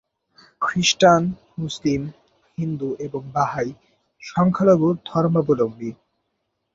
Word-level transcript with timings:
খ্রিস্টান, 0.61 1.21
মুসলিম, 1.59 2.01
হিন্দু 2.57 2.89
এবং 2.99 3.21
বাহাই 3.33 3.69
সংখ্যালঘু 4.21 4.87
ধর্মাবলম্ববী। 5.05 5.91